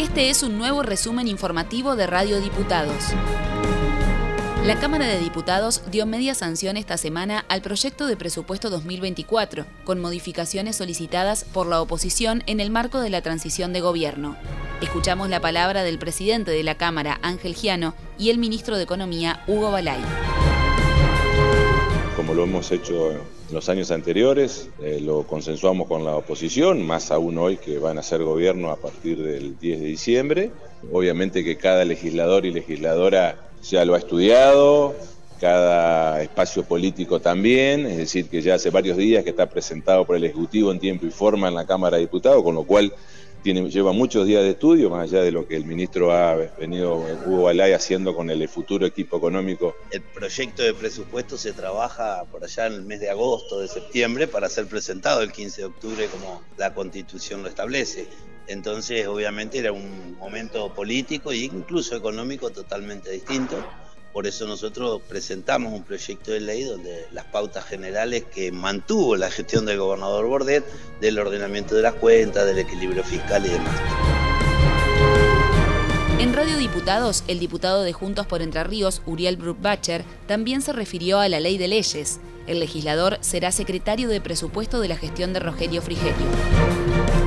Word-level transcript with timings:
Este 0.00 0.30
es 0.30 0.42
un 0.42 0.56
nuevo 0.56 0.82
resumen 0.82 1.28
informativo 1.28 1.94
de 1.94 2.06
Radio 2.06 2.40
Diputados. 2.40 3.04
La 4.64 4.80
Cámara 4.80 5.06
de 5.06 5.18
Diputados 5.18 5.82
dio 5.90 6.06
media 6.06 6.34
sanción 6.34 6.78
esta 6.78 6.96
semana 6.96 7.44
al 7.50 7.60
proyecto 7.60 8.06
de 8.06 8.16
presupuesto 8.16 8.70
2024, 8.70 9.66
con 9.84 10.00
modificaciones 10.00 10.76
solicitadas 10.76 11.44
por 11.44 11.66
la 11.66 11.82
oposición 11.82 12.42
en 12.46 12.60
el 12.60 12.70
marco 12.70 13.00
de 13.00 13.10
la 13.10 13.20
transición 13.20 13.74
de 13.74 13.82
gobierno. 13.82 14.38
Escuchamos 14.80 15.28
la 15.28 15.40
palabra 15.40 15.82
del 15.82 15.98
presidente 15.98 16.50
de 16.50 16.62
la 16.62 16.76
Cámara, 16.76 17.18
Ángel 17.20 17.54
Giano, 17.54 17.94
y 18.16 18.30
el 18.30 18.38
ministro 18.38 18.78
de 18.78 18.84
Economía, 18.84 19.44
Hugo 19.46 19.70
Balay. 19.70 20.00
Como 22.20 22.34
lo 22.34 22.44
hemos 22.44 22.70
hecho 22.70 23.12
en 23.12 23.18
los 23.50 23.70
años 23.70 23.90
anteriores, 23.90 24.68
eh, 24.82 25.00
lo 25.00 25.22
consensuamos 25.22 25.88
con 25.88 26.04
la 26.04 26.16
oposición, 26.16 26.86
más 26.86 27.10
aún 27.10 27.38
hoy 27.38 27.56
que 27.56 27.78
van 27.78 27.96
a 27.96 28.02
ser 28.02 28.22
gobierno 28.22 28.70
a 28.70 28.76
partir 28.76 29.22
del 29.22 29.58
10 29.58 29.80
de 29.80 29.86
diciembre. 29.86 30.50
Obviamente 30.92 31.42
que 31.42 31.56
cada 31.56 31.82
legislador 31.86 32.44
y 32.44 32.50
legisladora 32.52 33.36
ya 33.62 33.86
lo 33.86 33.94
ha 33.94 33.98
estudiado, 33.98 34.94
cada 35.40 36.20
espacio 36.20 36.62
político 36.62 37.20
también, 37.20 37.86
es 37.86 37.96
decir, 37.96 38.28
que 38.28 38.42
ya 38.42 38.56
hace 38.56 38.68
varios 38.68 38.98
días 38.98 39.24
que 39.24 39.30
está 39.30 39.48
presentado 39.48 40.04
por 40.04 40.14
el 40.14 40.24
Ejecutivo 40.24 40.72
en 40.72 40.78
tiempo 40.78 41.06
y 41.06 41.10
forma 41.10 41.48
en 41.48 41.54
la 41.54 41.64
Cámara 41.64 41.96
de 41.96 42.02
Diputados, 42.02 42.42
con 42.42 42.54
lo 42.54 42.64
cual 42.64 42.92
lleva 43.42 43.92
muchos 43.92 44.26
días 44.26 44.42
de 44.42 44.50
estudio, 44.50 44.90
más 44.90 45.10
allá 45.10 45.22
de 45.22 45.32
lo 45.32 45.46
que 45.46 45.56
el 45.56 45.64
ministro 45.64 46.12
ha 46.12 46.34
venido, 46.58 46.96
Hugo 47.26 47.44
Balay, 47.44 47.72
haciendo 47.72 48.14
con 48.14 48.30
el 48.30 48.48
futuro 48.48 48.86
equipo 48.86 49.16
económico. 49.16 49.76
El 49.90 50.02
proyecto 50.02 50.62
de 50.62 50.74
presupuesto 50.74 51.36
se 51.36 51.52
trabaja 51.52 52.24
por 52.30 52.44
allá 52.44 52.66
en 52.66 52.74
el 52.74 52.82
mes 52.82 53.00
de 53.00 53.10
agosto, 53.10 53.60
de 53.60 53.68
septiembre, 53.68 54.26
para 54.26 54.48
ser 54.48 54.66
presentado 54.66 55.22
el 55.22 55.32
15 55.32 55.62
de 55.62 55.66
octubre 55.66 56.06
como 56.06 56.42
la 56.56 56.74
constitución 56.74 57.42
lo 57.42 57.48
establece. 57.48 58.08
Entonces, 58.46 59.06
obviamente, 59.06 59.58
era 59.58 59.72
un 59.72 60.16
momento 60.18 60.74
político 60.74 61.30
e 61.30 61.38
incluso 61.38 61.96
económico 61.96 62.50
totalmente 62.50 63.10
distinto. 63.10 63.56
Por 64.12 64.26
eso 64.26 64.46
nosotros 64.46 65.00
presentamos 65.08 65.72
un 65.72 65.84
proyecto 65.84 66.32
de 66.32 66.40
ley 66.40 66.64
donde 66.64 67.06
las 67.12 67.26
pautas 67.26 67.64
generales 67.64 68.24
que 68.24 68.50
mantuvo 68.50 69.16
la 69.16 69.30
gestión 69.30 69.66
del 69.66 69.78
gobernador 69.78 70.26
Bordet, 70.26 70.64
del 71.00 71.18
ordenamiento 71.18 71.76
de 71.76 71.82
las 71.82 71.94
cuentas, 71.94 72.44
del 72.44 72.58
equilibrio 72.58 73.04
fiscal 73.04 73.46
y 73.46 73.50
demás. 73.50 73.80
En 76.18 76.34
Radio 76.34 76.58
Diputados, 76.58 77.22
el 77.28 77.38
diputado 77.38 77.82
de 77.82 77.92
Juntos 77.92 78.26
por 78.26 78.42
Entre 78.42 78.64
Ríos, 78.64 79.00
Uriel 79.06 79.36
Bruckbacher, 79.36 80.04
también 80.26 80.60
se 80.60 80.72
refirió 80.72 81.20
a 81.20 81.28
la 81.28 81.38
ley 81.38 81.56
de 81.56 81.68
leyes. 81.68 82.20
El 82.46 82.58
legislador 82.58 83.18
será 83.20 83.52
secretario 83.52 84.08
de 84.08 84.20
presupuesto 84.20 84.80
de 84.80 84.88
la 84.88 84.96
gestión 84.96 85.32
de 85.32 85.40
Rogelio 85.40 85.80
Frigerio 85.82 87.19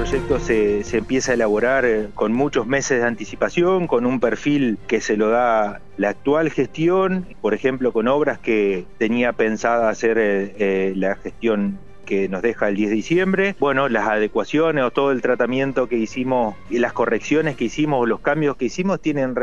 proyecto 0.00 0.40
se, 0.40 0.82
se, 0.82 0.96
empieza 0.96 1.32
a 1.32 1.34
elaborar 1.34 1.84
eh, 1.84 2.08
con 2.14 2.32
muchos 2.32 2.66
meses 2.66 3.00
de 3.02 3.06
anticipación, 3.06 3.86
con 3.86 4.06
un 4.06 4.18
perfil 4.18 4.78
que 4.86 5.02
se 5.02 5.18
lo 5.18 5.28
da 5.28 5.82
la 5.98 6.08
actual 6.08 6.50
gestión, 6.50 7.26
por 7.42 7.52
ejemplo, 7.52 7.92
con 7.92 8.08
obras 8.08 8.38
que 8.38 8.86
tenía 8.96 9.34
pensada 9.34 9.90
hacer 9.90 10.16
eh, 10.16 10.54
eh, 10.58 10.92
la 10.96 11.16
gestión 11.16 11.78
que 12.10 12.28
nos 12.28 12.42
deja 12.42 12.68
el 12.68 12.74
10 12.74 12.90
de 12.90 12.96
diciembre. 12.96 13.54
Bueno, 13.60 13.88
las 13.88 14.08
adecuaciones 14.08 14.82
o 14.82 14.90
todo 14.90 15.12
el 15.12 15.22
tratamiento 15.22 15.86
que 15.86 15.96
hicimos 15.96 16.56
y 16.68 16.80
las 16.80 16.92
correcciones 16.92 17.54
que 17.54 17.66
hicimos 17.66 18.02
o 18.02 18.06
los 18.06 18.18
cambios 18.18 18.56
que 18.56 18.64
hicimos 18.64 19.00
tienen 19.00 19.34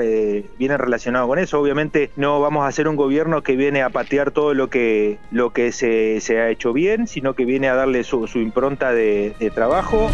vienen 0.60 0.78
relacionados 0.78 1.30
con 1.30 1.40
eso. 1.40 1.62
Obviamente 1.62 2.12
no 2.18 2.42
vamos 2.42 2.66
a 2.66 2.68
hacer 2.68 2.90
un 2.90 2.98
gobierno 2.98 3.42
que 3.42 3.56
viene 3.56 3.84
a 3.84 3.90
patear 3.90 4.32
todo 4.32 4.54
lo 4.54 4.70
que, 4.70 5.18
lo 5.32 5.54
que 5.54 5.72
se, 5.72 6.20
se 6.20 6.42
ha 6.42 6.50
hecho 6.50 6.74
bien, 6.74 7.08
sino 7.08 7.36
que 7.36 7.46
viene 7.46 7.70
a 7.70 7.76
darle 7.76 8.04
su, 8.04 8.28
su 8.28 8.40
impronta 8.40 8.92
de 8.92 9.34
trabajo. 9.56 10.10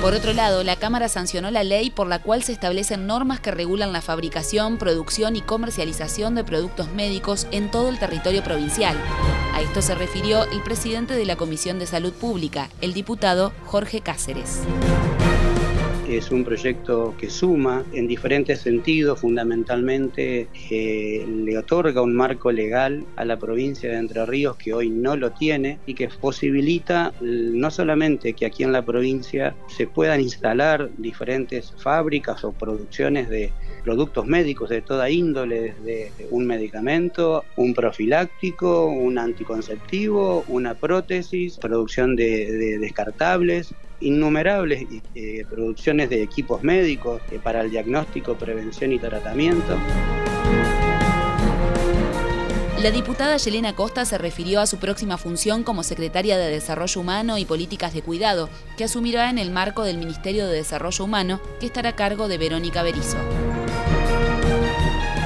Por 0.00 0.14
otro 0.14 0.32
lado, 0.32 0.62
la 0.62 0.76
Cámara 0.76 1.08
sancionó 1.08 1.50
la 1.50 1.64
ley 1.64 1.90
por 1.90 2.06
la 2.06 2.22
cual 2.22 2.44
se 2.44 2.52
establecen 2.52 3.08
normas 3.08 3.40
que 3.40 3.50
regulan 3.50 3.92
la 3.92 4.00
fabricación, 4.00 4.78
producción 4.78 5.34
y 5.34 5.40
comercialización 5.40 6.36
de 6.36 6.44
productos 6.44 6.88
médicos 6.92 7.48
en 7.50 7.68
todo 7.68 7.88
el 7.88 7.98
territorio 7.98 8.44
provincial. 8.44 8.96
A 9.54 9.60
esto 9.60 9.82
se 9.82 9.96
refirió 9.96 10.44
el 10.44 10.62
presidente 10.62 11.14
de 11.14 11.26
la 11.26 11.34
Comisión 11.34 11.80
de 11.80 11.86
Salud 11.86 12.12
Pública, 12.12 12.68
el 12.80 12.94
diputado 12.94 13.52
Jorge 13.66 14.00
Cáceres 14.00 14.60
es 16.08 16.30
un 16.30 16.42
proyecto 16.42 17.14
que 17.18 17.28
suma 17.28 17.84
en 17.92 18.06
diferentes 18.06 18.60
sentidos, 18.60 19.20
fundamentalmente 19.20 20.48
eh, 20.70 21.26
le 21.26 21.58
otorga 21.58 22.00
un 22.00 22.14
marco 22.14 22.50
legal 22.50 23.04
a 23.16 23.26
la 23.26 23.38
provincia 23.38 23.90
de 23.90 23.98
Entre 23.98 24.24
Ríos 24.24 24.56
que 24.56 24.72
hoy 24.72 24.88
no 24.88 25.16
lo 25.16 25.32
tiene 25.32 25.78
y 25.84 25.94
que 25.94 26.08
posibilita 26.20 27.12
no 27.20 27.70
solamente 27.70 28.32
que 28.32 28.46
aquí 28.46 28.62
en 28.62 28.72
la 28.72 28.84
provincia 28.84 29.54
se 29.68 29.86
puedan 29.86 30.20
instalar 30.20 30.90
diferentes 30.96 31.74
fábricas 31.82 32.42
o 32.42 32.52
producciones 32.52 33.28
de 33.28 33.52
productos 33.84 34.26
médicos 34.26 34.70
de 34.70 34.80
toda 34.82 35.10
índole, 35.10 35.74
desde 35.82 36.12
un 36.30 36.46
medicamento, 36.46 37.44
un 37.56 37.74
profiláctico, 37.74 38.86
un 38.86 39.18
anticonceptivo, 39.18 40.44
una 40.48 40.74
prótesis, 40.74 41.58
producción 41.58 42.16
de 42.16 42.78
descartables, 42.80 43.74
innumerables 44.00 44.86
eh, 45.14 45.44
producciones 45.48 46.10
de 46.10 46.22
equipos 46.22 46.62
médicos 46.62 47.22
eh, 47.30 47.38
para 47.42 47.62
el 47.62 47.70
diagnóstico, 47.70 48.34
prevención 48.34 48.92
y 48.92 48.98
tratamiento. 48.98 49.76
La 52.82 52.92
diputada 52.92 53.36
Yelena 53.38 53.74
Costa 53.74 54.04
se 54.04 54.18
refirió 54.18 54.60
a 54.60 54.66
su 54.66 54.78
próxima 54.78 55.18
función 55.18 55.64
como 55.64 55.82
secretaria 55.82 56.38
de 56.38 56.48
Desarrollo 56.48 57.00
Humano 57.00 57.36
y 57.36 57.44
Políticas 57.44 57.92
de 57.92 58.02
Cuidado, 58.02 58.48
que 58.76 58.84
asumirá 58.84 59.30
en 59.30 59.38
el 59.38 59.50
marco 59.50 59.82
del 59.82 59.98
Ministerio 59.98 60.46
de 60.46 60.54
Desarrollo 60.54 61.04
Humano, 61.04 61.40
que 61.58 61.66
estará 61.66 61.90
a 61.90 61.96
cargo 61.96 62.28
de 62.28 62.38
Verónica 62.38 62.84
Berizo 62.84 63.18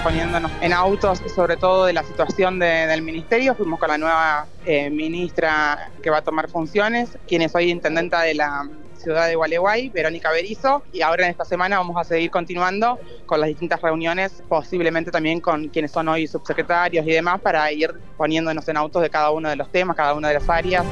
poniéndonos 0.03 0.51
en 0.61 0.73
autos, 0.73 1.23
sobre 1.35 1.57
todo 1.57 1.87
de 1.87 1.93
la 1.93 2.03
situación 2.03 2.59
del 2.59 3.03
ministerio. 3.03 3.55
Fuimos 3.55 3.79
con 3.79 3.89
la 3.89 3.99
nueva 3.99 4.47
eh, 4.65 4.91
ministra 4.91 5.91
que 6.03 6.11
va 6.11 6.19
a 6.19 6.23
tomar 6.23 6.49
funciones, 6.49 7.17
quien 7.27 7.43
es 7.43 7.55
hoy 7.55 7.71
intendenta 7.71 8.23
de 8.23 8.35
la 8.35 8.69
ciudad 8.97 9.27
de 9.27 9.35
Gualeguay, 9.35 9.91
Verónica 9.91 10.31
Berizo, 10.31 10.83
y 10.93 11.03
ahora 11.03 11.25
en 11.25 11.31
esta 11.31 11.45
semana 11.45 11.79
vamos 11.79 11.97
a 11.97 12.05
seguir 12.05 12.31
continuando 12.31 12.99
con 13.27 13.41
las 13.41 13.49
distintas 13.49 13.81
reuniones, 13.81 14.43
posiblemente 14.49 15.11
también 15.11 15.41
con 15.41 15.69
quienes 15.69 15.91
son 15.91 16.09
hoy 16.09 16.27
subsecretarios 16.27 17.07
y 17.07 17.11
demás, 17.11 17.41
para 17.41 17.71
ir 17.73 17.93
poniéndonos 18.17 18.69
en 18.69 18.77
autos 18.77 19.03
de 19.03 19.11
cada 19.11 19.31
uno 19.31 19.49
de 19.49 19.57
los 19.57 19.71
temas, 19.71 19.97
cada 19.97 20.15
una 20.15 20.29
de 20.29 20.35
las 20.35 20.49
áreas. 20.49 20.85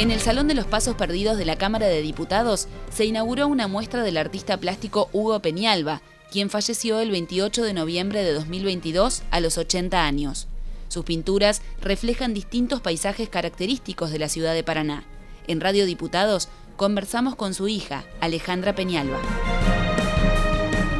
En 0.00 0.10
el 0.10 0.20
Salón 0.20 0.48
de 0.48 0.54
los 0.54 0.64
Pasos 0.64 0.96
Perdidos 0.96 1.36
de 1.36 1.44
la 1.44 1.56
Cámara 1.56 1.86
de 1.86 2.00
Diputados 2.00 2.68
se 2.90 3.04
inauguró 3.04 3.46
una 3.48 3.68
muestra 3.68 4.02
del 4.02 4.16
artista 4.16 4.56
plástico 4.56 5.10
Hugo 5.12 5.40
Peñalba, 5.40 6.00
quien 6.32 6.48
falleció 6.48 7.00
el 7.00 7.10
28 7.10 7.62
de 7.62 7.74
noviembre 7.74 8.24
de 8.24 8.32
2022 8.32 9.22
a 9.30 9.40
los 9.40 9.58
80 9.58 10.02
años. 10.02 10.48
Sus 10.88 11.04
pinturas 11.04 11.60
reflejan 11.82 12.32
distintos 12.32 12.80
paisajes 12.80 13.28
característicos 13.28 14.10
de 14.10 14.20
la 14.20 14.30
ciudad 14.30 14.54
de 14.54 14.64
Paraná. 14.64 15.04
En 15.46 15.60
Radio 15.60 15.84
Diputados 15.84 16.48
conversamos 16.76 17.36
con 17.36 17.52
su 17.52 17.68
hija, 17.68 18.04
Alejandra 18.22 18.74
Peñalba. 18.74 19.18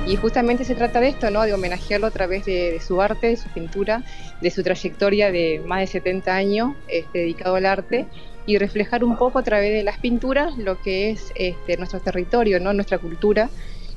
Y 0.07 0.17
justamente 0.17 0.65
se 0.65 0.75
trata 0.75 1.01
de 1.01 1.09
esto, 1.09 1.31
¿no? 1.31 1.41
de 1.41 1.55
homenajearlo 1.55 2.07
a 2.07 2.11
través 2.11 2.45
de, 2.45 2.79
su 2.87 3.01
arte, 3.01 3.29
de 3.29 3.37
su 3.39 3.49
pintura, 3.49 4.05
de 4.43 4.51
su 4.51 4.63
trayectoria 4.63 5.31
de 5.31 5.63
más 5.65 5.81
de 5.81 5.87
70 5.87 6.35
años 6.35 6.75
este, 6.87 7.21
dedicado 7.21 7.57
al 7.57 7.65
arte 7.65 8.07
y 8.47 8.59
reflejar 8.59 9.05
un 9.05 9.17
poco 9.17 9.39
a 9.39 9.43
través 9.43 9.73
de 9.73 9.83
las 9.83 9.99
pinturas 9.99 10.57
lo 10.57 10.81
que 10.81 11.11
es 11.11 11.33
este, 11.35 11.77
nuestro 11.77 12.01
territorio, 12.01 12.61
¿no? 12.61 12.73
nuestra 12.73 12.99
cultura 12.99 13.51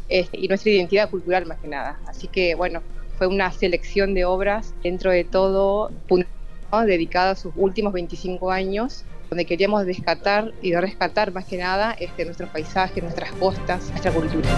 este, 0.10 0.40
y 0.40 0.48
nuestra 0.48 0.72
identidad 0.72 1.10
cultural 1.10 1.46
más 1.46 1.60
que 1.60 1.68
nada. 1.68 2.00
Así 2.08 2.28
que 2.28 2.56
bueno, 2.56 2.82
fue 3.18 3.28
una 3.28 3.52
selección 3.52 4.14
de 4.14 4.26
obras 4.26 4.74
dentro 4.84 5.12
de 5.12 5.24
todo 5.24 5.92
dedicada 6.82 7.32
a 7.32 7.36
sus 7.36 7.54
últimos 7.56 7.94
25 7.94 8.52
años 8.52 9.06
donde 9.30 9.46
queríamos 9.46 9.86
rescatar 9.86 10.52
y 10.62 10.76
rescatar 10.76 11.32
más 11.32 11.46
que 11.46 11.58
nada 11.58 11.96
este, 12.00 12.26
nuestros 12.26 12.50
paisajes, 12.50 13.02
nuestras 13.04 13.32
costas, 13.34 13.90
nuestra 13.90 14.12
cultura. 14.12 14.50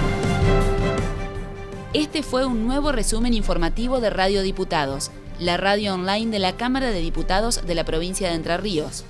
Este 1.94 2.24
fue 2.24 2.46
un 2.46 2.66
nuevo 2.66 2.92
resumen 2.92 3.34
informativo 3.34 4.02
de 4.02 4.10
Radio 4.10 4.42
Diputados, 4.42 5.12
la 5.40 5.56
radio 5.56 5.94
online 5.94 6.32
de 6.32 6.40
la 6.40 6.58
Cámara 6.58 6.92
de 6.92 7.00
Diputados 7.00 7.66
de 7.66 7.76
la 7.76 7.86
provincia 7.86 8.30
de 8.30 8.36
Entre 8.36 8.58
Ríos. 8.58 9.06